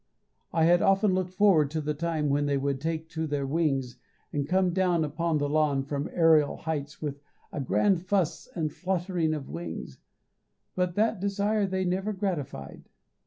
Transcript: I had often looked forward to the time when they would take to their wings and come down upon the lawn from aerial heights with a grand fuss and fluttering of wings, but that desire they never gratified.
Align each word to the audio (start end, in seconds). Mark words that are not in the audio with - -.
I 0.51 0.63
had 0.63 0.81
often 0.81 1.13
looked 1.13 1.35
forward 1.35 1.69
to 1.69 1.79
the 1.79 1.93
time 1.93 2.27
when 2.29 2.47
they 2.47 2.57
would 2.57 2.81
take 2.81 3.07
to 3.09 3.27
their 3.27 3.45
wings 3.45 3.97
and 4.33 4.49
come 4.49 4.73
down 4.73 5.03
upon 5.05 5.37
the 5.37 5.47
lawn 5.47 5.83
from 5.83 6.09
aerial 6.11 6.57
heights 6.57 7.03
with 7.03 7.21
a 7.51 7.61
grand 7.61 8.01
fuss 8.01 8.47
and 8.55 8.73
fluttering 8.73 9.35
of 9.35 9.47
wings, 9.47 9.99
but 10.73 10.95
that 10.95 11.19
desire 11.19 11.67
they 11.67 11.85
never 11.85 12.13
gratified. 12.13 12.89